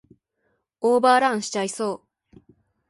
[0.79, 2.41] オーバーランしちゃいそう